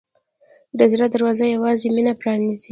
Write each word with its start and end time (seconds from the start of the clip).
د 0.77 0.79
زړه 0.91 1.05
دروازه 1.15 1.45
یوازې 1.55 1.87
مینه 1.95 2.13
پرانیزي. 2.21 2.69